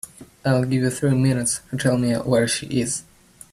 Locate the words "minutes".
1.13-1.61